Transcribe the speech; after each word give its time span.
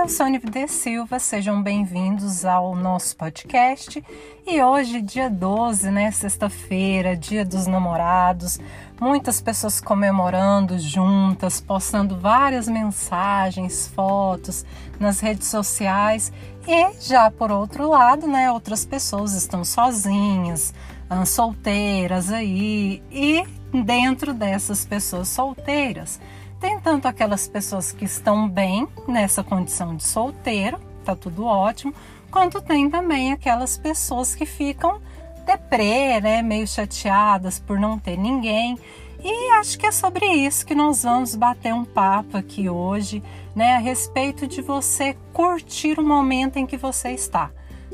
eu 0.00 0.08
sou 0.08 0.24
Anivide 0.24 0.66
Silva, 0.66 1.18
sejam 1.18 1.62
bem-vindos 1.62 2.46
ao 2.46 2.74
nosso 2.74 3.14
podcast. 3.18 4.02
E 4.46 4.62
hoje, 4.62 5.02
dia 5.02 5.28
12, 5.28 5.90
né, 5.90 6.10
sexta-feira, 6.10 7.14
dia 7.14 7.44
dos 7.44 7.66
namorados, 7.66 8.58
muitas 8.98 9.42
pessoas 9.42 9.78
comemorando 9.78 10.78
juntas, 10.78 11.60
postando 11.60 12.18
várias 12.18 12.66
mensagens, 12.66 13.88
fotos 13.88 14.64
nas 14.98 15.20
redes 15.20 15.48
sociais. 15.48 16.32
E 16.66 16.92
já 17.06 17.30
por 17.30 17.52
outro 17.52 17.86
lado, 17.86 18.26
né, 18.26 18.50
outras 18.50 18.86
pessoas 18.86 19.34
estão 19.34 19.62
sozinhas, 19.62 20.72
ah, 21.10 21.26
solteiras 21.26 22.32
aí. 22.32 23.02
E 23.12 23.44
dentro 23.84 24.32
dessas 24.32 24.82
pessoas 24.82 25.28
solteiras, 25.28 26.18
tem 26.60 26.78
tanto 26.78 27.08
aquelas 27.08 27.48
pessoas 27.48 27.90
que 27.90 28.04
estão 28.04 28.48
bem 28.48 28.86
nessa 29.08 29.42
condição 29.42 29.96
de 29.96 30.04
solteiro, 30.04 30.78
tá 31.04 31.16
tudo 31.16 31.46
ótimo, 31.46 31.94
quanto 32.30 32.60
tem 32.60 32.90
também 32.90 33.32
aquelas 33.32 33.78
pessoas 33.78 34.34
que 34.34 34.44
ficam 34.44 35.00
deprê, 35.46 36.20
né, 36.20 36.42
meio 36.42 36.68
chateadas 36.68 37.58
por 37.58 37.80
não 37.80 37.98
ter 37.98 38.16
ninguém. 38.16 38.78
E 39.22 39.50
acho 39.52 39.78
que 39.78 39.86
é 39.86 39.92
sobre 39.92 40.26
isso 40.26 40.64
que 40.64 40.74
nós 40.74 41.02
vamos 41.02 41.34
bater 41.34 41.74
um 41.74 41.84
papo 41.84 42.36
aqui 42.36 42.68
hoje, 42.68 43.22
né, 43.56 43.76
a 43.76 43.78
respeito 43.78 44.46
de 44.46 44.60
você 44.60 45.16
curtir 45.32 45.98
o 45.98 46.06
momento 46.06 46.58
em 46.58 46.66
que 46.66 46.76
você 46.76 47.10
está 47.10 47.50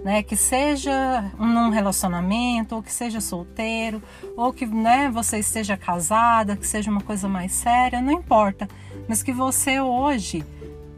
né? 0.06 0.22
Que 0.22 0.36
seja 0.36 1.32
num 1.36 1.68
relacionamento, 1.68 2.76
ou 2.76 2.82
que 2.82 2.92
seja 2.92 3.20
solteiro, 3.20 4.00
ou 4.36 4.52
que 4.52 4.64
né, 4.64 5.10
você 5.10 5.40
esteja 5.40 5.76
casada, 5.76 6.56
que 6.56 6.64
seja 6.64 6.92
uma 6.92 7.00
coisa 7.00 7.28
mais 7.28 7.50
séria, 7.50 8.00
não 8.00 8.12
importa. 8.12 8.68
Mas 9.08 9.20
que 9.20 9.32
você 9.32 9.80
hoje 9.80 10.46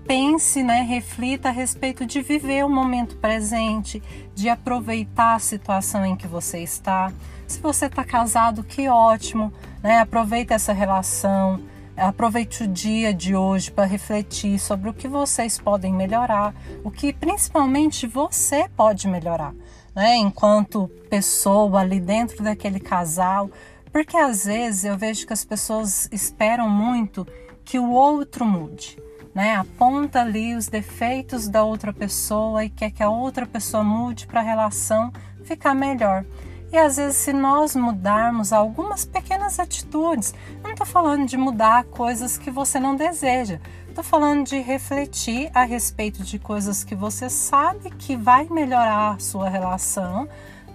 pense, 0.06 0.62
né, 0.62 0.82
reflita 0.82 1.48
a 1.48 1.52
respeito 1.52 2.04
de 2.04 2.20
viver 2.20 2.66
o 2.66 2.68
momento 2.68 3.16
presente, 3.16 4.02
de 4.34 4.50
aproveitar 4.50 5.36
a 5.36 5.38
situação 5.38 6.04
em 6.04 6.14
que 6.14 6.26
você 6.26 6.58
está. 6.58 7.10
Se 7.46 7.62
você 7.62 7.86
está 7.86 8.04
casado, 8.04 8.62
que 8.62 8.90
ótimo, 8.90 9.50
né? 9.82 10.00
Aproveita 10.00 10.52
essa 10.52 10.74
relação 10.74 11.58
Aproveite 11.98 12.62
o 12.62 12.68
dia 12.68 13.12
de 13.12 13.34
hoje 13.34 13.72
para 13.72 13.84
refletir 13.84 14.56
sobre 14.60 14.88
o 14.88 14.94
que 14.94 15.08
vocês 15.08 15.58
podem 15.58 15.92
melhorar, 15.92 16.54
o 16.84 16.92
que 16.92 17.12
principalmente 17.12 18.06
você 18.06 18.68
pode 18.76 19.08
melhorar, 19.08 19.52
né? 19.96 20.16
Enquanto 20.16 20.88
pessoa 21.10 21.80
ali 21.80 21.98
dentro 21.98 22.40
daquele 22.44 22.78
casal, 22.78 23.50
porque 23.92 24.16
às 24.16 24.44
vezes 24.44 24.84
eu 24.84 24.96
vejo 24.96 25.26
que 25.26 25.32
as 25.32 25.44
pessoas 25.44 26.08
esperam 26.12 26.70
muito 26.70 27.26
que 27.64 27.80
o 27.80 27.90
outro 27.90 28.46
mude, 28.46 28.96
né? 29.34 29.56
Aponta 29.56 30.20
ali 30.20 30.54
os 30.54 30.68
defeitos 30.68 31.48
da 31.48 31.64
outra 31.64 31.92
pessoa 31.92 32.64
e 32.64 32.70
quer 32.70 32.92
que 32.92 33.02
a 33.02 33.10
outra 33.10 33.44
pessoa 33.44 33.82
mude 33.82 34.24
para 34.24 34.38
a 34.38 34.44
relação 34.44 35.12
ficar 35.42 35.74
melhor. 35.74 36.24
E 36.70 36.76
às 36.76 36.96
vezes, 36.96 37.16
se 37.16 37.32
nós 37.32 37.74
mudarmos 37.74 38.52
algumas 38.52 39.04
pequenas 39.04 39.58
atitudes, 39.58 40.34
não 40.62 40.72
estou 40.72 40.86
falando 40.86 41.26
de 41.26 41.36
mudar 41.36 41.84
coisas 41.84 42.36
que 42.36 42.50
você 42.50 42.78
não 42.78 42.94
deseja, 42.94 43.58
estou 43.88 44.04
falando 44.04 44.44
de 44.46 44.60
refletir 44.60 45.50
a 45.54 45.64
respeito 45.64 46.22
de 46.22 46.38
coisas 46.38 46.84
que 46.84 46.94
você 46.94 47.30
sabe 47.30 47.90
que 47.90 48.14
vai 48.14 48.46
melhorar 48.50 49.14
a 49.14 49.18
sua 49.18 49.48
relação, 49.48 50.28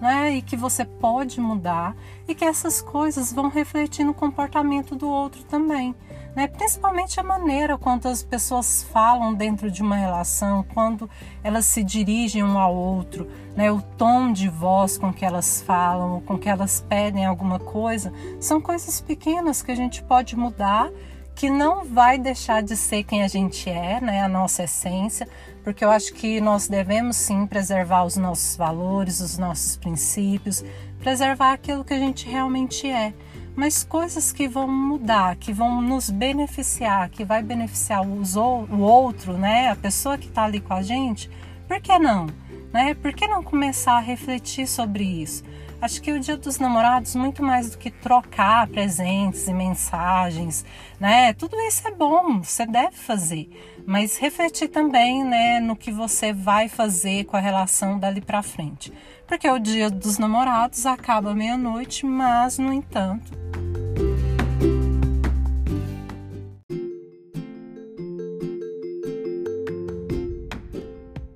né? 0.04 0.34
E 0.34 0.42
que 0.42 0.56
você 0.56 0.84
pode 0.84 1.40
mudar 1.40 1.96
e 2.28 2.34
que 2.34 2.44
essas 2.44 2.82
coisas 2.82 3.32
vão 3.32 3.48
refletir 3.48 4.04
no 4.04 4.12
comportamento 4.12 4.94
do 4.94 5.08
outro 5.08 5.42
também 5.44 5.94
né? 6.34 6.48
principalmente 6.48 7.20
a 7.20 7.22
maneira 7.22 7.78
quando 7.78 8.06
as 8.06 8.22
pessoas 8.22 8.82
falam 8.82 9.34
dentro 9.34 9.70
de 9.70 9.82
uma 9.82 9.96
relação, 9.96 10.64
quando 10.74 11.08
elas 11.42 11.64
se 11.64 11.84
dirigem 11.84 12.42
um 12.42 12.58
ao 12.58 12.74
outro, 12.74 13.28
né? 13.56 13.70
o 13.70 13.80
tom 13.80 14.32
de 14.32 14.48
voz 14.48 14.98
com 14.98 15.12
que 15.12 15.24
elas 15.24 15.62
falam, 15.62 16.20
com 16.20 16.36
que 16.36 16.48
elas 16.48 16.84
pedem 16.88 17.24
alguma 17.24 17.58
coisa, 17.58 18.12
são 18.40 18.60
coisas 18.60 19.00
pequenas 19.00 19.62
que 19.62 19.70
a 19.70 19.76
gente 19.76 20.02
pode 20.02 20.36
mudar 20.36 20.90
que 21.34 21.50
não 21.50 21.84
vai 21.84 22.18
deixar 22.18 22.62
de 22.62 22.76
ser 22.76 23.04
quem 23.04 23.22
a 23.22 23.28
gente 23.28 23.68
é, 23.68 24.00
né, 24.00 24.22
a 24.22 24.28
nossa 24.28 24.64
essência, 24.64 25.28
porque 25.62 25.84
eu 25.84 25.90
acho 25.90 26.12
que 26.14 26.40
nós 26.40 26.68
devemos 26.68 27.16
sim 27.16 27.46
preservar 27.46 28.04
os 28.04 28.16
nossos 28.16 28.56
valores, 28.56 29.20
os 29.20 29.36
nossos 29.36 29.76
princípios, 29.76 30.64
preservar 31.00 31.52
aquilo 31.52 31.84
que 31.84 31.94
a 31.94 31.98
gente 31.98 32.28
realmente 32.28 32.88
é 32.88 33.12
mas 33.56 33.84
coisas 33.84 34.32
que 34.32 34.48
vão 34.48 34.66
mudar, 34.66 35.36
que 35.36 35.52
vão 35.52 35.80
nos 35.80 36.10
beneficiar, 36.10 37.08
que 37.08 37.24
vai 37.24 37.42
beneficiar 37.42 38.06
os, 38.06 38.36
o 38.36 38.78
outro, 38.78 39.34
né? 39.34 39.70
A 39.70 39.76
pessoa 39.76 40.18
que 40.18 40.26
está 40.26 40.44
ali 40.44 40.60
com 40.60 40.74
a 40.74 40.82
gente, 40.82 41.30
por 41.68 41.80
que 41.80 41.96
não? 41.98 42.26
Né? 42.72 42.94
Por 42.94 43.12
que 43.12 43.28
não 43.28 43.42
começar 43.42 43.94
a 43.94 44.00
refletir 44.00 44.66
sobre 44.66 45.04
isso? 45.04 45.44
Acho 45.80 46.00
que 46.00 46.12
o 46.12 46.20
Dia 46.20 46.36
dos 46.36 46.58
Namorados, 46.58 47.14
muito 47.14 47.42
mais 47.42 47.70
do 47.70 47.78
que 47.78 47.90
trocar 47.90 48.66
presentes 48.68 49.46
e 49.48 49.52
mensagens, 49.52 50.64
né? 50.98 51.32
Tudo 51.34 51.60
isso 51.60 51.86
é 51.86 51.90
bom, 51.90 52.40
você 52.40 52.64
deve 52.64 52.96
fazer, 52.96 53.50
mas 53.86 54.16
refletir 54.16 54.68
também, 54.68 55.22
né, 55.22 55.60
no 55.60 55.76
que 55.76 55.92
você 55.92 56.32
vai 56.32 56.68
fazer 56.68 57.24
com 57.24 57.36
a 57.36 57.40
relação 57.40 57.98
dali 57.98 58.20
para 58.20 58.42
frente. 58.42 58.92
Porque 59.26 59.48
o 59.48 59.58
Dia 59.58 59.90
dos 59.90 60.18
Namorados 60.18 60.86
acaba 60.86 61.34
meia-noite, 61.34 62.06
mas 62.06 62.58
no 62.58 62.72
entanto, 62.72 63.32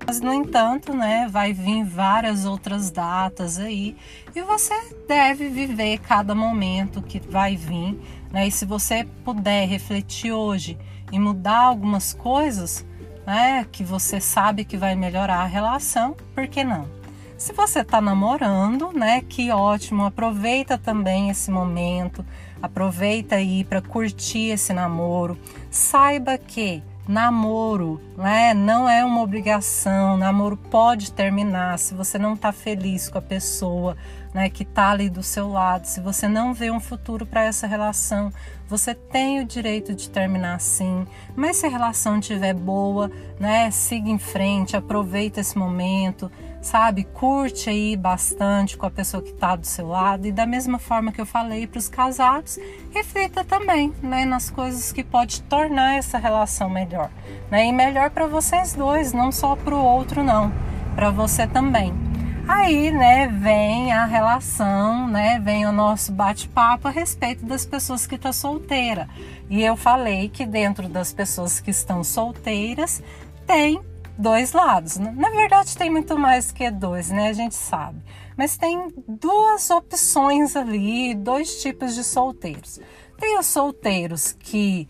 Mas, 0.09 0.23
no 0.23 0.33
entanto, 0.33 0.95
né, 0.95 1.29
vai 1.31 1.53
vir 1.53 1.85
várias 1.85 2.47
outras 2.47 2.91
datas 2.91 3.59
aí 3.59 3.95
e 4.35 4.41
você 4.41 4.73
deve 5.07 5.51
viver 5.51 5.99
cada 5.99 6.35
momento 6.35 7.03
que 7.03 7.21
vai 7.21 7.59
vir. 7.59 8.01
Né? 8.33 8.49
E 8.49 8.51
se 8.51 8.65
você 8.65 9.07
puder 9.23 9.69
refletir 9.69 10.33
hoje 10.33 10.79
e 11.13 11.19
mudar 11.19 11.59
algumas 11.59 12.15
coisas 12.15 12.87
né, 13.27 13.67
que 13.71 13.85
você 13.85 14.19
sabe 14.19 14.65
que 14.65 14.79
vai 14.79 14.95
melhorar 14.95 15.43
a 15.43 15.47
relação, 15.47 16.17
por 16.35 16.49
que 16.49 16.65
não? 16.65 16.89
Se 17.37 17.53
você 17.53 17.81
está 17.81 18.01
namorando, 18.01 18.91
né, 18.95 19.21
que 19.21 19.51
ótimo, 19.51 20.07
aproveita 20.07 20.79
também 20.79 21.29
esse 21.29 21.51
momento, 21.51 22.25
aproveita 22.63 23.35
aí 23.35 23.63
para 23.63 23.83
curtir 23.83 24.53
esse 24.53 24.73
namoro. 24.73 25.39
Saiba 25.71 26.39
que 26.39 26.83
namoro, 27.09 27.99
né? 28.19 28.53
Não 28.53 28.87
é 28.87 29.03
uma 29.03 29.23
obrigação. 29.23 30.19
Namoro 30.19 30.59
pode 30.59 31.11
terminar 31.11 31.79
se 31.79 31.95
você 31.95 32.19
não 32.19 32.35
está 32.35 32.53
feliz 32.53 33.09
com 33.09 33.17
a 33.17 33.23
pessoa, 33.23 33.97
né? 34.33 34.49
Que 34.49 34.63
está 34.63 34.91
ali 34.91 35.09
do 35.09 35.23
seu 35.23 35.49
lado. 35.49 35.87
Se 35.87 36.01
você 36.01 36.29
não 36.29 36.53
vê 36.55 36.71
um 36.71 36.81
futuro 36.81 37.27
para 37.27 37.45
essa 37.45 37.67
relação, 37.67 38.33
você 38.67 38.95
tem 38.95 39.41
o 39.41 39.45
direito 39.45 39.95
de 39.95 40.11
terminar 40.11 40.61
sim. 40.61 41.07
Mas 41.35 41.57
se 41.57 41.67
a 41.67 41.71
relação 41.71 42.19
estiver 42.19 42.55
boa, 42.55 43.11
né? 43.39 43.71
Siga 43.71 44.11
em 44.11 44.19
frente, 44.19 44.77
aproveita 44.77 45.41
esse 45.41 45.57
momento 45.57 46.31
sabe? 46.61 47.05
Curte 47.05 47.71
aí 47.71 47.97
bastante 47.97 48.77
com 48.77 48.87
a 48.87 48.91
pessoa 48.91 49.23
que 49.23 49.31
está 49.31 49.57
do 49.57 49.67
seu 49.67 49.89
lado 49.89 50.27
e 50.27 50.33
da 50.33 50.47
mesma 50.47 50.79
forma 50.79 51.13
que 51.13 51.21
eu 51.21 51.27
falei 51.27 51.67
para 51.67 51.79
os 51.79 51.89
casados, 51.89 52.59
reflita 52.93 53.45
também, 53.45 53.93
né, 54.03 54.25
nas 54.25 54.51
coisas 54.51 54.93
que 54.93 55.05
pode 55.05 55.43
tornar 55.43 55.97
essa 55.97 56.19
relação 56.19 56.69
melhor, 56.69 57.11
né? 57.51 57.67
E 57.67 57.73
melhor 57.73 58.11
para 58.11 58.27
vocês 58.27 58.75
dois, 58.75 59.13
não 59.13 59.33
só 59.33 59.57
para 59.57 59.75
o 59.75 59.83
outro 59.83 60.23
não, 60.23 60.53
para 60.95 61.11
você 61.11 61.47
também. 61.47 62.08
Aí, 62.49 62.91
né, 62.91 63.29
vem 63.29 63.93
a 63.93 64.07
relação, 64.07 65.07
né, 65.07 65.39
vem 65.39 65.67
o 65.67 65.71
nosso 65.71 66.11
bate-papo 66.11 66.89
a 66.89 66.91
respeito 66.91 67.45
das 67.45 67.67
pessoas 67.67 68.07
que 68.07 68.15
estão 68.15 68.31
tá 68.31 68.33
solteira. 68.33 69.07
E 69.51 69.63
eu 69.63 69.77
falei 69.77 70.31
que 70.31 70.47
dentro 70.47 70.89
das 70.89 71.13
pessoas 71.13 71.61
que 71.61 71.71
estão 71.71 72.03
solteiras 72.03 73.03
tem 73.47 73.83
dois 74.17 74.53
lados. 74.53 74.97
Na 74.97 75.29
verdade, 75.29 75.77
tem 75.77 75.91
muito 75.91 76.19
mais 76.19 76.51
que 76.51 76.71
dois, 76.71 77.11
né? 77.11 77.29
A 77.29 77.33
gente 77.35 77.55
sabe. 77.55 78.01
Mas 78.35 78.57
tem 78.57 78.95
duas 79.07 79.69
opções 79.69 80.57
ali, 80.57 81.15
dois 81.15 81.61
tipos 81.61 81.95
de 81.95 82.03
solteiros. 82.03 82.81
Tem 83.21 83.39
os 83.39 83.45
solteiros 83.45 84.33
que 84.33 84.89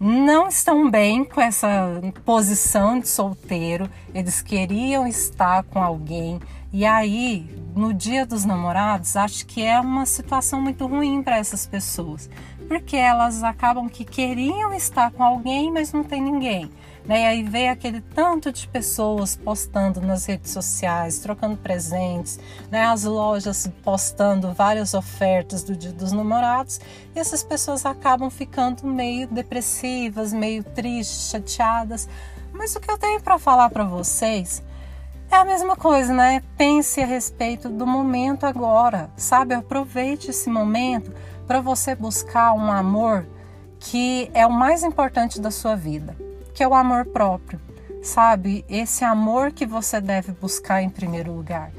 não 0.00 0.48
estão 0.48 0.90
bem 0.90 1.24
com 1.24 1.40
essa 1.40 2.00
posição 2.24 3.00
de 3.00 3.08
solteiro, 3.08 3.90
eles 4.14 4.40
queriam 4.40 5.06
estar 5.06 5.64
com 5.64 5.82
alguém 5.82 6.40
e 6.72 6.84
aí 6.84 7.48
no 7.74 7.94
dia 7.94 8.26
dos 8.26 8.44
namorados 8.44 9.16
acho 9.16 9.46
que 9.46 9.62
é 9.62 9.78
uma 9.78 10.04
situação 10.04 10.60
muito 10.60 10.86
ruim 10.86 11.22
para 11.22 11.38
essas 11.38 11.66
pessoas, 11.66 12.28
porque 12.66 12.96
elas 12.96 13.42
acabam 13.42 13.88
que 13.88 14.04
queriam 14.04 14.74
estar 14.74 15.10
com 15.12 15.22
alguém, 15.22 15.72
mas 15.72 15.92
não 15.92 16.02
tem 16.02 16.20
ninguém. 16.20 16.70
Né? 17.06 17.22
E 17.22 17.24
aí 17.24 17.42
vê 17.42 17.68
aquele 17.68 18.02
tanto 18.02 18.52
de 18.52 18.68
pessoas 18.68 19.34
postando 19.34 20.00
nas 20.00 20.26
redes 20.26 20.50
sociais, 20.50 21.20
trocando 21.20 21.56
presentes, 21.56 22.38
né? 22.70 22.84
as 22.84 23.04
lojas 23.04 23.70
postando 23.82 24.52
várias 24.52 24.92
ofertas 24.92 25.62
do 25.62 25.74
Dia 25.74 25.92
dos 25.92 26.12
Namorados, 26.12 26.80
e 27.14 27.18
essas 27.18 27.42
pessoas 27.42 27.86
acabam 27.86 28.28
ficando 28.28 28.86
meio 28.86 29.26
depressivas, 29.26 30.34
meio 30.34 30.62
tristes, 30.62 31.30
chateadas, 31.30 32.06
Mas 32.52 32.74
o 32.76 32.80
que 32.80 32.90
eu 32.90 32.98
tenho 32.98 33.20
para 33.22 33.38
falar 33.38 33.70
para 33.70 33.84
vocês 33.84 34.62
é 35.30 35.36
a 35.36 35.44
mesma 35.44 35.76
coisa, 35.76 36.12
né? 36.12 36.42
Pense 36.56 37.00
a 37.00 37.06
respeito 37.06 37.68
do 37.68 37.86
momento 37.86 38.44
agora, 38.44 39.10
sabe? 39.16 39.54
Aproveite 39.54 40.30
esse 40.30 40.48
momento 40.48 41.12
para 41.46 41.60
você 41.60 41.94
buscar 41.94 42.52
um 42.52 42.72
amor 42.72 43.26
que 43.78 44.30
é 44.34 44.46
o 44.46 44.52
mais 44.52 44.82
importante 44.82 45.40
da 45.40 45.50
sua 45.50 45.76
vida, 45.76 46.16
que 46.54 46.62
é 46.62 46.68
o 46.68 46.74
amor 46.74 47.04
próprio, 47.06 47.60
sabe? 48.02 48.64
Esse 48.68 49.04
amor 49.04 49.52
que 49.52 49.66
você 49.66 50.00
deve 50.00 50.32
buscar 50.32 50.82
em 50.82 50.90
primeiro 50.90 51.32
lugar. 51.32 51.70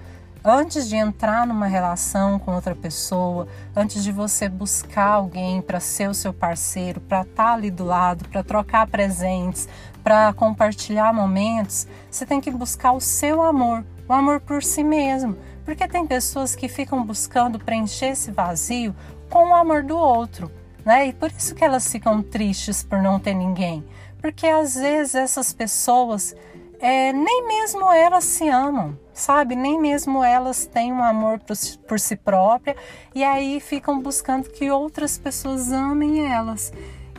Antes 0.44 0.88
de 0.88 0.96
entrar 0.96 1.46
numa 1.46 1.68
relação 1.68 2.40
com 2.40 2.56
outra 2.56 2.74
pessoa, 2.74 3.46
antes 3.76 4.02
de 4.02 4.10
você 4.10 4.48
buscar 4.48 5.10
alguém 5.10 5.62
para 5.62 5.82
ser 5.82 6.10
o 6.10 6.14
seu 6.14 6.34
parceiro, 6.34 7.02
para 7.02 7.24
estar 7.24 7.44
tá 7.44 7.54
ali 7.54 7.70
do 7.70 7.84
lado, 7.84 8.28
para 8.30 8.42
trocar 8.42 8.88
presentes, 8.88 9.68
para 10.02 10.32
compartilhar 10.32 11.14
momentos, 11.14 11.86
você 12.10 12.26
tem 12.26 12.40
que 12.40 12.50
buscar 12.50 12.94
o 12.94 13.02
seu 13.02 13.42
amor, 13.42 13.84
o 14.08 14.14
amor 14.14 14.40
por 14.40 14.64
si 14.64 14.82
mesmo. 14.82 15.38
Porque 15.66 15.86
tem 15.90 16.08
pessoas 16.08 16.56
que 16.56 16.70
ficam 16.70 17.04
buscando 17.04 17.60
preencher 17.60 18.12
esse 18.12 18.32
vazio 18.32 18.96
com 19.30 19.50
o 19.50 19.54
amor 19.54 19.84
do 19.84 19.98
outro, 19.98 20.50
né? 20.86 21.08
E 21.08 21.14
por 21.14 21.30
isso 21.30 21.54
que 21.54 21.66
elas 21.66 21.92
ficam 21.92 22.24
tristes 22.24 22.82
por 22.82 23.02
não 23.02 23.20
ter 23.20 23.34
ninguém. 23.34 23.84
Porque 24.22 24.48
às 24.48 24.76
vezes 24.76 25.16
essas 25.16 25.52
pessoas 25.52 26.34
é, 26.80 27.12
nem 27.12 27.48
mesmo 27.48 27.92
elas 27.92 28.24
se 28.24 28.48
amam, 28.48 28.98
sabe? 29.14 29.56
Nem 29.56 29.80
mesmo 29.80 30.24
elas 30.24 30.66
têm 30.66 30.94
um 30.94 31.04
amor 31.04 31.40
por, 31.40 31.56
por 31.88 32.00
si 32.00 32.16
própria 32.16 32.76
e 33.14 33.24
aí 33.24 33.60
ficam 33.60 34.02
buscando 34.02 34.50
que 34.50 34.72
outras 34.72 35.18
pessoas 35.18 35.72
amem 35.72 36.26
elas. 36.26 36.72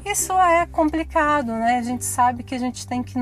Isso 0.04 0.32
é 0.32 0.64
complicado, 0.64 1.52
né? 1.52 1.76
A 1.76 1.82
gente 1.82 2.06
sabe 2.06 2.42
que 2.42 2.54
a 2.54 2.58
gente 2.58 2.86
tem 2.86 3.02
que 3.02 3.18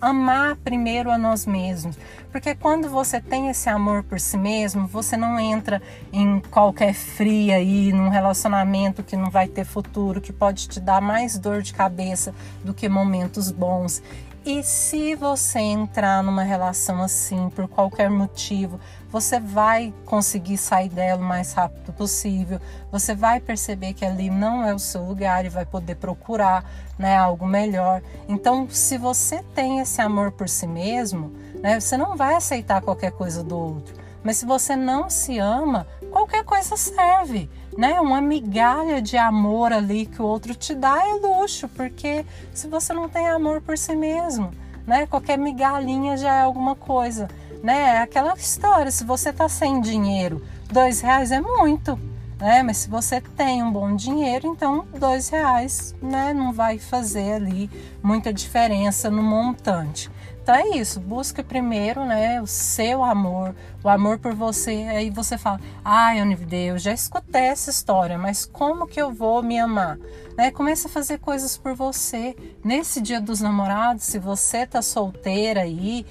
amar 0.00 0.56
primeiro 0.56 1.08
a 1.08 1.16
nós 1.16 1.46
mesmos, 1.46 1.96
porque 2.32 2.52
quando 2.52 2.90
você 2.90 3.20
tem 3.20 3.48
esse 3.48 3.68
amor 3.68 4.02
por 4.02 4.18
si 4.18 4.36
mesmo, 4.36 4.88
você 4.88 5.16
não 5.16 5.38
entra 5.38 5.80
em 6.12 6.40
qualquer 6.50 6.94
fria 6.94 7.56
aí, 7.56 7.92
num 7.92 8.08
relacionamento 8.08 9.04
que 9.04 9.16
não 9.16 9.30
vai 9.30 9.46
ter 9.46 9.64
futuro, 9.64 10.20
que 10.20 10.32
pode 10.32 10.66
te 10.66 10.80
dar 10.80 11.00
mais 11.00 11.38
dor 11.38 11.62
de 11.62 11.72
cabeça 11.72 12.34
do 12.64 12.74
que 12.74 12.88
momentos 12.88 13.52
bons. 13.52 14.02
E 14.46 14.62
se 14.62 15.16
você 15.16 15.58
entrar 15.58 16.22
numa 16.22 16.44
relação 16.44 17.02
assim 17.02 17.50
por 17.50 17.66
qualquer 17.66 18.08
motivo, 18.08 18.78
você 19.10 19.40
vai 19.40 19.92
conseguir 20.04 20.56
sair 20.56 20.88
dela 20.88 21.20
o 21.20 21.24
mais 21.24 21.52
rápido 21.52 21.92
possível. 21.92 22.60
Você 22.92 23.12
vai 23.12 23.40
perceber 23.40 23.92
que 23.92 24.04
ali 24.04 24.30
não 24.30 24.64
é 24.64 24.72
o 24.72 24.78
seu 24.78 25.02
lugar 25.02 25.44
e 25.44 25.48
vai 25.48 25.66
poder 25.66 25.96
procurar, 25.96 26.64
né, 26.96 27.16
algo 27.16 27.44
melhor. 27.44 28.00
Então, 28.28 28.68
se 28.70 28.96
você 28.96 29.42
tem 29.52 29.80
esse 29.80 30.00
amor 30.00 30.30
por 30.30 30.48
si 30.48 30.68
mesmo, 30.68 31.32
né, 31.60 31.80
você 31.80 31.96
não 31.96 32.16
vai 32.16 32.36
aceitar 32.36 32.80
qualquer 32.80 33.10
coisa 33.10 33.42
do 33.42 33.58
outro. 33.58 33.96
Mas 34.22 34.36
se 34.36 34.46
você 34.46 34.76
não 34.76 35.10
se 35.10 35.40
ama, 35.40 35.88
qualquer 36.12 36.44
coisa 36.44 36.76
serve 36.76 37.50
né? 37.76 38.00
Uma 38.00 38.20
migalha 38.20 39.00
de 39.00 39.16
amor 39.16 39.72
ali 39.72 40.06
que 40.06 40.20
o 40.20 40.24
outro 40.24 40.54
te 40.54 40.74
dá 40.74 40.98
é 41.06 41.14
luxo, 41.14 41.68
porque 41.68 42.24
se 42.52 42.66
você 42.66 42.92
não 42.92 43.08
tem 43.08 43.28
amor 43.28 43.60
por 43.60 43.76
si 43.76 43.94
mesmo, 43.94 44.50
né? 44.86 45.06
Qualquer 45.06 45.36
migalhinha 45.36 46.16
já 46.16 46.34
é 46.34 46.42
alguma 46.42 46.74
coisa, 46.74 47.28
né? 47.62 47.96
É 47.96 47.98
aquela 47.98 48.34
história, 48.34 48.90
se 48.90 49.04
você 49.04 49.32
tá 49.32 49.48
sem 49.48 49.80
dinheiro, 49.80 50.42
dois 50.70 51.00
reais 51.00 51.30
é 51.30 51.40
muito, 51.40 51.98
né? 52.38 52.62
Mas 52.62 52.78
se 52.78 52.88
você 52.88 53.20
tem 53.20 53.62
um 53.62 53.72
bom 53.72 53.94
dinheiro, 53.94 54.46
então 54.46 54.86
dois 54.98 55.28
reais, 55.28 55.94
né? 56.00 56.32
Não 56.32 56.52
vai 56.52 56.78
fazer 56.78 57.34
ali 57.34 57.70
muita 58.02 58.32
diferença 58.32 59.10
no 59.10 59.22
montante. 59.22 60.10
Então 60.46 60.54
é 60.54 60.76
isso, 60.76 61.00
busque 61.00 61.42
primeiro, 61.42 62.04
né, 62.04 62.40
o 62.40 62.46
seu 62.46 63.02
amor, 63.02 63.52
o 63.82 63.88
amor 63.88 64.20
por 64.20 64.32
você. 64.32 64.86
Aí 64.88 65.10
você 65.10 65.36
fala: 65.36 65.60
"Ai, 65.84 66.20
Anivide, 66.20 66.66
eu 66.66 66.78
já 66.78 66.92
escutei 66.92 67.46
essa 67.46 67.68
história, 67.68 68.16
mas 68.16 68.46
como 68.46 68.86
que 68.86 69.02
eu 69.02 69.12
vou 69.12 69.42
me 69.42 69.58
amar?" 69.58 69.98
Né? 70.38 70.52
Comece 70.52 70.86
a 70.86 70.90
fazer 70.90 71.18
coisas 71.18 71.58
por 71.58 71.74
você. 71.74 72.36
Nesse 72.62 73.00
Dia 73.00 73.20
dos 73.20 73.40
Namorados, 73.40 74.04
se 74.04 74.20
você 74.20 74.64
tá 74.64 74.80
solteira 74.80 75.62
aí, 75.62 76.06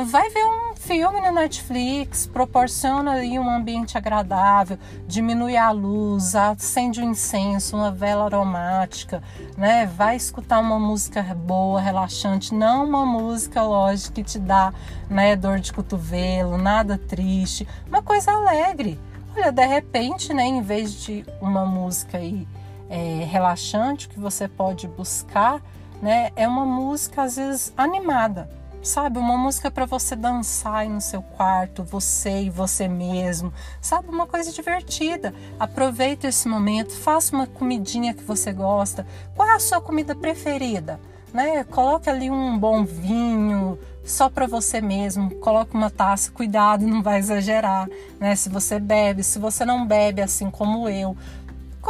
vai 0.00 0.30
ver 0.30 0.44
um 0.46 0.74
filme 0.74 1.20
na 1.20 1.30
Netflix, 1.30 2.26
proporciona 2.26 3.12
aí 3.12 3.38
um 3.38 3.50
ambiente 3.50 3.98
agradável, 3.98 4.78
diminui 5.06 5.54
a 5.54 5.70
luz, 5.70 6.34
acende 6.34 7.02
um 7.02 7.10
incenso, 7.10 7.76
uma 7.76 7.92
vela 7.92 8.24
aromática, 8.24 9.22
né? 9.54 9.84
Vai 9.84 10.16
escutar 10.16 10.60
uma 10.60 10.78
música 10.78 11.22
boa, 11.34 11.78
relaxante, 11.78 12.54
não 12.54 12.86
uma 12.86 13.04
música, 13.04 13.62
lógico, 13.62 14.14
que 14.14 14.24
te 14.24 14.38
dá, 14.38 14.72
né, 15.10 15.36
dor 15.36 15.60
de 15.60 15.74
cotovelo, 15.74 16.56
nada 16.56 16.96
triste, 16.96 17.68
uma 17.86 18.02
coisa 18.02 18.32
alegre. 18.32 18.98
Olha, 19.36 19.52
de 19.52 19.66
repente, 19.66 20.32
né, 20.32 20.44
em 20.44 20.62
vez 20.62 20.94
de 21.04 21.22
uma 21.38 21.66
música 21.66 22.16
aí 22.16 22.48
é, 22.88 23.26
relaxante 23.30 24.08
que 24.08 24.18
você 24.18 24.48
pode 24.48 24.88
buscar, 24.88 25.60
né, 26.00 26.30
é 26.34 26.48
uma 26.48 26.64
música 26.64 27.24
às 27.24 27.36
vezes 27.36 27.74
animada 27.76 28.61
sabe? 28.82 29.18
Uma 29.18 29.36
música 29.38 29.70
para 29.70 29.86
você 29.86 30.16
dançar 30.16 30.74
aí 30.74 30.88
no 30.88 31.00
seu 31.00 31.22
quarto, 31.22 31.84
você 31.84 32.42
e 32.42 32.50
você 32.50 32.88
mesmo, 32.88 33.52
sabe? 33.80 34.08
Uma 34.08 34.26
coisa 34.26 34.52
divertida. 34.52 35.32
Aproveite 35.58 36.26
esse 36.26 36.48
momento, 36.48 36.92
faça 36.92 37.34
uma 37.34 37.46
comidinha 37.46 38.12
que 38.12 38.24
você 38.24 38.52
gosta. 38.52 39.06
Qual 39.34 39.48
é 39.48 39.54
a 39.54 39.60
sua 39.60 39.80
comida 39.80 40.14
preferida? 40.14 41.00
Né? 41.32 41.64
Coloque 41.64 42.10
ali 42.10 42.30
um 42.30 42.58
bom 42.58 42.84
vinho 42.84 43.78
só 44.04 44.28
para 44.28 44.46
você 44.46 44.80
mesmo. 44.80 45.30
Coloque 45.36 45.74
uma 45.74 45.90
taça, 45.90 46.30
cuidado, 46.30 46.86
não 46.86 47.02
vai 47.02 47.18
exagerar, 47.18 47.88
né? 48.20 48.34
Se 48.34 48.48
você 48.48 48.78
bebe, 48.78 49.22
se 49.22 49.38
você 49.38 49.64
não 49.64 49.86
bebe 49.86 50.20
assim 50.20 50.50
como 50.50 50.88
eu, 50.88 51.16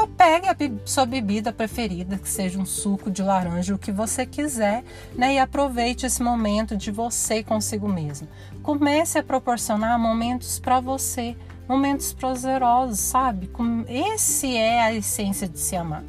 pegue 0.09 0.49
a 0.49 0.56
sua 0.85 1.05
bebida 1.05 1.53
preferida, 1.53 2.17
que 2.17 2.29
seja 2.29 2.59
um 2.59 2.65
suco 2.65 3.11
de 3.11 3.23
laranja, 3.23 3.75
o 3.75 3.79
que 3.79 3.93
você 3.93 4.25
quiser, 4.25 4.83
né? 5.15 5.35
E 5.35 5.39
aproveite 5.39 6.06
esse 6.06 6.23
momento 6.23 6.77
de 6.77 6.91
você 6.91 7.43
consigo 7.43 7.87
mesmo. 7.87 8.27
Comece 8.62 9.19
a 9.19 9.23
proporcionar 9.23 9.99
momentos 9.99 10.59
para 10.59 10.81
você, 10.81 11.37
momentos 11.69 12.12
prazerosos, 12.12 13.00
sabe? 13.00 13.50
Esse 13.87 14.56
é 14.56 14.81
a 14.81 14.94
essência 14.94 15.47
de 15.49 15.59
se 15.59 15.77
amar. 15.77 16.03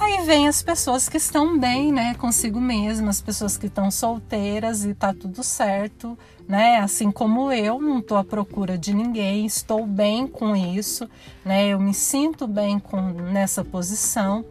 Aí 0.00 0.24
vem 0.24 0.48
as 0.48 0.62
pessoas 0.62 1.10
que 1.10 1.18
estão 1.18 1.58
bem, 1.58 1.92
né, 1.92 2.14
consigo 2.14 2.58
mesmas, 2.58 3.16
as 3.16 3.22
pessoas 3.22 3.58
que 3.58 3.66
estão 3.66 3.90
solteiras 3.90 4.82
e 4.82 4.94
tá 4.94 5.12
tudo 5.12 5.42
certo, 5.42 6.18
né? 6.48 6.78
Assim 6.78 7.10
como 7.10 7.52
eu, 7.52 7.78
não 7.78 7.98
estou 7.98 8.16
à 8.16 8.24
procura 8.24 8.78
de 8.78 8.94
ninguém, 8.94 9.44
estou 9.44 9.86
bem 9.86 10.26
com 10.26 10.56
isso, 10.56 11.06
né? 11.44 11.68
Eu 11.68 11.78
me 11.78 11.92
sinto 11.92 12.46
bem 12.46 12.78
com 12.78 12.98
nessa 13.10 13.62
posição 13.62 14.42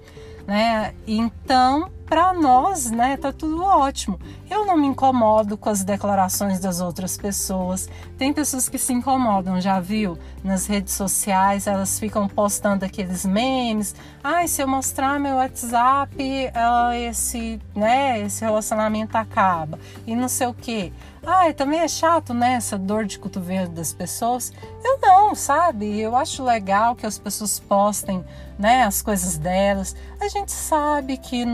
né? 0.50 0.96
Então, 1.06 1.92
para 2.10 2.34
nós, 2.34 2.90
né, 2.90 3.16
tá 3.18 3.32
tudo 3.32 3.64
ótimo. 3.64 4.20
Eu 4.50 4.66
não 4.66 4.76
me 4.76 4.88
incomodo 4.88 5.56
com 5.56 5.70
as 5.70 5.84
declarações 5.84 6.60
das 6.60 6.82
outras 6.82 7.16
pessoas. 7.16 7.88
Tem 8.18 8.34
pessoas 8.34 8.68
que 8.68 8.80
se 8.80 8.92
incomodam, 8.92 9.62
já 9.62 9.80
viu? 9.80 10.18
Nas 10.44 10.66
redes 10.66 10.96
sociais, 10.96 11.68
elas 11.68 12.00
ficam 12.00 12.28
postando 12.28 12.84
aqueles 12.84 13.26
memes. 13.26 13.94
Ai, 14.24 14.46
ah, 14.46 14.48
se 14.48 14.60
eu 14.60 14.68
mostrar 14.68 15.20
meu 15.20 15.36
WhatsApp, 15.36 16.16
uh, 16.20 16.94
esse, 16.94 17.62
né, 17.76 18.22
esse 18.22 18.44
relacionamento 18.44 19.16
acaba. 19.16 19.78
E 20.08 20.16
não 20.16 20.28
sei 20.28 20.48
o 20.48 20.54
quê. 20.54 20.92
Ai, 21.24 21.54
também 21.54 21.82
é 21.82 21.88
chato, 21.88 22.34
né, 22.34 22.54
essa 22.54 22.76
dor 22.76 23.06
de 23.06 23.20
cotovelo 23.20 23.70
das 23.70 23.94
pessoas. 23.94 24.52
Eu 24.84 24.98
não, 25.00 25.36
sabe? 25.36 26.00
Eu 26.00 26.16
acho 26.16 26.44
legal 26.44 26.96
que 26.96 27.06
as 27.06 27.20
pessoas 27.20 27.60
postem, 27.60 28.26
né, 28.58 28.84
as 28.84 29.04
coisas 29.04 29.38
delas. 29.38 29.96
A 30.20 30.28
gente 30.28 30.52
sabe 30.52 31.16
que 31.18 31.46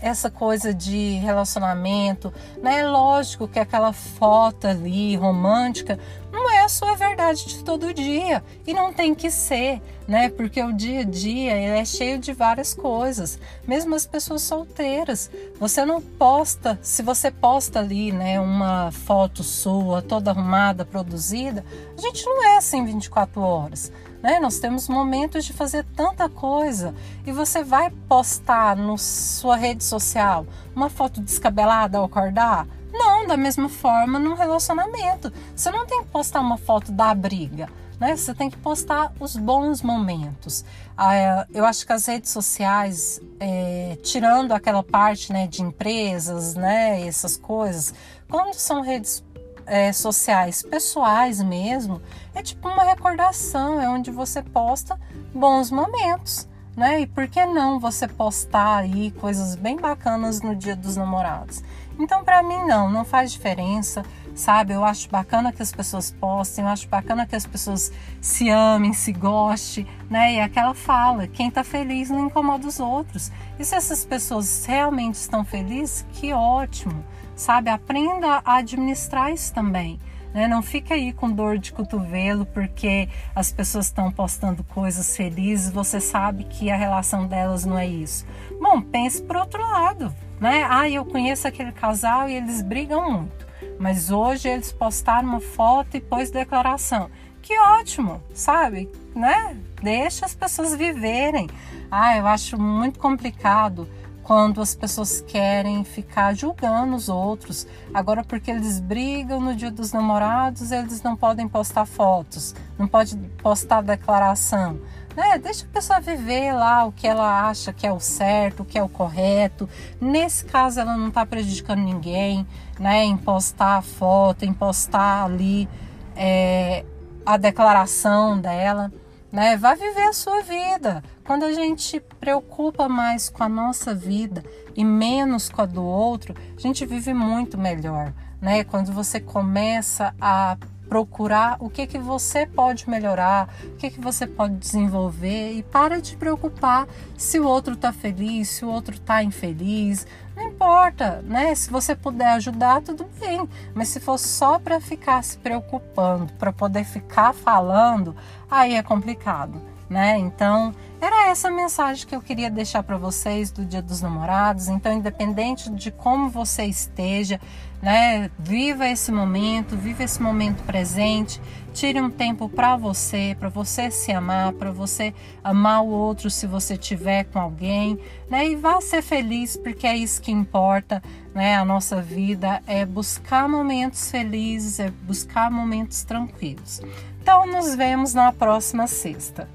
essa 0.00 0.30
coisa 0.30 0.72
de 0.72 1.14
relacionamento, 1.14 2.32
né? 2.62 2.80
É 2.80 2.86
lógico 2.86 3.46
que 3.46 3.58
aquela 3.58 3.92
foto 3.92 4.66
ali 4.66 5.16
romântica 5.16 5.98
não 6.32 6.50
é 6.50 6.60
a 6.60 6.68
sua 6.68 6.94
verdade 6.94 7.46
de 7.46 7.64
todo 7.64 7.92
dia 7.92 8.42
e 8.66 8.72
não 8.72 8.92
tem 8.92 9.14
que 9.14 9.30
ser, 9.30 9.82
né? 10.06 10.28
Porque 10.28 10.62
o 10.62 10.72
dia 10.72 11.00
a 11.00 11.04
dia 11.04 11.52
é 11.52 11.84
cheio 11.84 12.18
de 12.18 12.32
várias 12.32 12.72
coisas. 12.72 13.38
Mesmo 13.66 13.94
as 13.94 14.06
pessoas 14.06 14.42
solteiras, 14.42 15.30
você 15.58 15.84
não 15.84 16.00
posta, 16.00 16.78
se 16.82 17.02
você 17.02 17.30
posta 17.30 17.80
ali, 17.80 18.12
né, 18.12 18.40
uma 18.40 18.90
foto 18.92 19.42
sua 19.42 20.00
toda 20.02 20.30
arrumada, 20.30 20.84
produzida, 20.84 21.64
a 21.96 22.00
gente 22.00 22.24
não 22.24 22.44
é 22.44 22.56
assim 22.56 22.84
24 22.84 23.40
horas. 23.40 23.92
Né? 24.22 24.38
Nós 24.38 24.58
temos 24.58 24.88
momentos 24.88 25.44
de 25.44 25.52
fazer 25.52 25.84
tanta 25.96 26.28
coisa 26.28 26.94
e 27.26 27.32
você 27.32 27.64
vai 27.64 27.90
postar 28.08 28.76
na 28.76 28.96
sua 28.98 29.56
rede 29.56 29.82
social 29.82 30.46
uma 30.74 30.90
foto 30.90 31.20
descabelada 31.20 31.98
ao 31.98 32.04
acordar? 32.04 32.66
Não, 32.92 33.26
da 33.26 33.36
mesma 33.36 33.68
forma 33.68 34.18
no 34.18 34.34
relacionamento. 34.34 35.32
Você 35.54 35.70
não 35.70 35.86
tem 35.86 36.02
que 36.02 36.10
postar 36.10 36.40
uma 36.40 36.58
foto 36.58 36.92
da 36.92 37.14
briga. 37.14 37.68
né? 37.98 38.16
Você 38.16 38.34
tem 38.34 38.50
que 38.50 38.56
postar 38.56 39.12
os 39.20 39.36
bons 39.36 39.80
momentos. 39.80 40.64
Ah, 40.96 41.46
eu 41.54 41.64
acho 41.64 41.86
que 41.86 41.92
as 41.92 42.04
redes 42.06 42.30
sociais, 42.30 43.20
é, 43.38 43.96
tirando 44.02 44.52
aquela 44.52 44.82
parte 44.82 45.32
né, 45.32 45.46
de 45.46 45.62
empresas, 45.62 46.54
né, 46.54 47.06
essas 47.06 47.36
coisas, 47.36 47.94
quando 48.28 48.54
são 48.54 48.82
redes 48.82 49.22
é, 49.70 49.92
sociais 49.92 50.64
pessoais 50.64 51.40
mesmo, 51.40 52.02
é 52.34 52.42
tipo 52.42 52.68
uma 52.68 52.82
recordação, 52.82 53.80
é 53.80 53.88
onde 53.88 54.10
você 54.10 54.42
posta 54.42 54.98
bons 55.32 55.70
momentos, 55.70 56.48
né? 56.76 57.02
E 57.02 57.06
por 57.06 57.28
que 57.28 57.46
não 57.46 57.78
você 57.78 58.08
postar 58.08 58.78
aí 58.78 59.12
coisas 59.12 59.54
bem 59.54 59.76
bacanas 59.76 60.42
no 60.42 60.56
Dia 60.56 60.74
dos 60.74 60.96
Namorados? 60.96 61.62
Então, 62.00 62.24
para 62.24 62.42
mim, 62.42 62.66
não, 62.66 62.90
não 62.90 63.04
faz 63.04 63.30
diferença, 63.30 64.04
sabe? 64.34 64.72
Eu 64.72 64.84
acho 64.84 65.08
bacana 65.10 65.52
que 65.52 65.62
as 65.62 65.72
pessoas 65.72 66.10
postem, 66.10 66.64
eu 66.64 66.70
acho 66.70 66.88
bacana 66.88 67.26
que 67.26 67.36
as 67.36 67.46
pessoas 67.46 67.92
se 68.20 68.48
amem, 68.48 68.92
se 68.92 69.12
gostem, 69.12 69.86
né? 70.08 70.34
E 70.34 70.36
é 70.36 70.42
aquela 70.42 70.74
fala: 70.74 71.26
quem 71.26 71.50
tá 71.50 71.64
feliz 71.64 72.10
não 72.10 72.26
incomoda 72.26 72.66
os 72.66 72.80
outros. 72.80 73.30
E 73.58 73.64
se 73.64 73.74
essas 73.74 74.04
pessoas 74.04 74.64
realmente 74.64 75.14
estão 75.14 75.44
felizes, 75.44 76.06
que 76.12 76.32
ótimo, 76.32 77.04
sabe? 77.34 77.70
Aprenda 77.70 78.42
a 78.44 78.56
administrar 78.56 79.32
isso 79.32 79.52
também. 79.52 79.98
Né? 80.32 80.46
Não 80.46 80.62
fica 80.62 80.94
aí 80.94 81.12
com 81.12 81.30
dor 81.30 81.58
de 81.58 81.72
cotovelo 81.72 82.46
porque 82.46 83.08
as 83.34 83.52
pessoas 83.52 83.86
estão 83.86 84.10
postando 84.12 84.62
coisas 84.62 85.16
felizes, 85.16 85.72
você 85.72 86.00
sabe 86.00 86.44
que 86.44 86.70
a 86.70 86.76
relação 86.76 87.26
delas 87.26 87.64
não 87.64 87.78
é 87.78 87.86
isso. 87.86 88.24
Bom, 88.60 88.80
pense 88.80 89.22
por 89.22 89.36
outro 89.36 89.60
lado, 89.60 90.14
né? 90.40 90.66
Ah, 90.68 90.88
eu 90.88 91.04
conheço 91.04 91.48
aquele 91.48 91.72
casal 91.72 92.28
e 92.28 92.34
eles 92.34 92.62
brigam 92.62 93.10
muito, 93.10 93.46
mas 93.80 94.10
hoje 94.10 94.46
eles 94.46 94.70
postaram 94.70 95.26
uma 95.26 95.40
foto 95.40 95.96
e 95.96 96.00
pôs 96.02 96.30
declaração. 96.30 97.10
Que 97.40 97.58
ótimo, 97.58 98.22
sabe? 98.34 98.90
Né? 99.16 99.56
Deixa 99.82 100.26
as 100.26 100.34
pessoas 100.34 100.76
viverem. 100.76 101.48
Ah, 101.90 102.14
eu 102.14 102.26
acho 102.26 102.60
muito 102.60 102.98
complicado 102.98 103.88
quando 104.22 104.60
as 104.60 104.74
pessoas 104.74 105.22
querem 105.22 105.82
ficar 105.82 106.34
julgando 106.34 106.94
os 106.94 107.08
outros. 107.08 107.66
Agora, 107.92 108.22
porque 108.22 108.50
eles 108.50 108.78
brigam 108.78 109.40
no 109.40 109.56
dia 109.56 109.70
dos 109.70 109.92
namorados, 109.92 110.70
eles 110.70 111.02
não 111.02 111.16
podem 111.16 111.48
postar 111.48 111.86
fotos, 111.86 112.54
não 112.78 112.86
pode 112.86 113.16
postar 113.42 113.80
declaração. 113.80 114.78
Né? 115.16 115.38
Deixa 115.38 115.64
a 115.64 115.68
pessoa 115.68 116.00
viver 116.00 116.52
lá 116.52 116.84
o 116.84 116.92
que 116.92 117.06
ela 117.06 117.48
acha 117.48 117.72
que 117.72 117.86
é 117.86 117.92
o 117.92 118.00
certo, 118.00 118.62
o 118.62 118.64
que 118.64 118.78
é 118.78 118.82
o 118.82 118.88
correto. 118.88 119.68
Nesse 120.00 120.44
caso, 120.44 120.80
ela 120.80 120.96
não 120.96 121.08
está 121.08 121.26
prejudicando 121.26 121.80
ninguém, 121.80 122.46
né? 122.78 123.04
Em 123.04 123.16
postar 123.16 123.78
a 123.78 123.82
foto, 123.82 124.44
em 124.44 124.52
postar 124.52 125.24
ali 125.24 125.68
é, 126.16 126.84
a 127.26 127.36
declaração 127.36 128.40
dela 128.40 128.90
né? 129.32 129.56
Vá 129.56 129.74
viver 129.74 130.08
a 130.08 130.12
sua 130.12 130.42
vida. 130.42 131.02
Quando 131.24 131.44
a 131.44 131.52
gente 131.52 132.00
preocupa 132.18 132.88
mais 132.88 133.28
com 133.28 133.42
a 133.42 133.48
nossa 133.48 133.94
vida 133.94 134.44
e 134.74 134.84
menos 134.84 135.48
com 135.48 135.62
a 135.62 135.66
do 135.66 135.84
outro, 135.84 136.34
a 136.56 136.60
gente 136.60 136.84
vive 136.84 137.14
muito 137.14 137.56
melhor, 137.56 138.12
né? 138.40 138.64
Quando 138.64 138.92
você 138.92 139.20
começa 139.20 140.14
a 140.20 140.56
procurar 140.90 141.56
o 141.60 141.70
que 141.70 141.86
que 141.86 141.98
você 141.98 142.44
pode 142.44 142.90
melhorar, 142.90 143.48
o 143.62 143.76
que 143.76 143.90
que 143.90 144.00
você 144.00 144.26
pode 144.26 144.56
desenvolver 144.56 145.52
e 145.52 145.62
para 145.62 146.00
de 146.00 146.16
preocupar 146.16 146.88
se 147.16 147.38
o 147.38 147.46
outro 147.46 147.74
está 147.74 147.92
feliz, 147.92 148.48
se 148.48 148.64
o 148.64 148.68
outro 148.68 148.96
está 148.96 149.22
infeliz, 149.22 150.04
não 150.34 150.48
importa, 150.48 151.22
né? 151.22 151.54
Se 151.54 151.70
você 151.70 151.94
puder 151.94 152.32
ajudar, 152.32 152.82
tudo 152.82 153.06
bem. 153.20 153.48
Mas 153.72 153.86
se 153.86 154.00
for 154.00 154.18
só 154.18 154.58
para 154.58 154.80
ficar 154.80 155.22
se 155.22 155.38
preocupando, 155.38 156.32
para 156.32 156.52
poder 156.52 156.82
ficar 156.82 157.32
falando, 157.32 158.16
aí 158.50 158.74
é 158.74 158.82
complicado, 158.82 159.62
né? 159.90 160.16
Então, 160.16 160.72
era 161.00 161.28
essa 161.28 161.48
a 161.48 161.50
mensagem 161.50 162.06
que 162.06 162.14
eu 162.14 162.22
queria 162.22 162.48
deixar 162.48 162.84
para 162.84 162.96
vocês 162.96 163.50
do 163.50 163.64
Dia 163.64 163.82
dos 163.82 164.00
Namorados. 164.00 164.68
Então, 164.68 164.92
independente 164.92 165.68
de 165.68 165.90
como 165.90 166.30
você 166.30 166.64
esteja, 166.64 167.40
né, 167.82 168.30
viva 168.38 168.86
esse 168.86 169.10
momento, 169.10 169.76
viva 169.76 170.04
esse 170.04 170.22
momento 170.22 170.62
presente. 170.62 171.42
Tire 171.72 172.00
um 172.00 172.10
tempo 172.10 172.48
para 172.48 172.76
você, 172.76 173.36
para 173.38 173.48
você 173.48 173.90
se 173.90 174.12
amar, 174.12 174.52
para 174.52 174.70
você 174.70 175.12
amar 175.42 175.82
o 175.82 175.88
outro 175.88 176.30
se 176.30 176.46
você 176.46 176.76
tiver 176.76 177.24
com 177.24 177.38
alguém, 177.38 177.98
né? 178.28 178.48
E 178.48 178.56
vá 178.56 178.80
ser 178.80 179.02
feliz, 179.02 179.56
porque 179.56 179.86
é 179.86 179.96
isso 179.96 180.20
que 180.20 180.30
importa, 180.30 181.02
né? 181.34 181.56
A 181.56 181.64
nossa 181.64 182.02
vida 182.02 182.60
é 182.66 182.84
buscar 182.84 183.48
momentos 183.48 184.10
felizes, 184.10 184.78
é 184.78 184.90
buscar 185.02 185.50
momentos 185.50 186.02
tranquilos. 186.02 186.80
Então, 187.22 187.46
nos 187.46 187.74
vemos 187.74 188.14
na 188.14 188.32
próxima 188.32 188.86
sexta. 188.86 189.48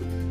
thank 0.00 0.12
you 0.12 0.29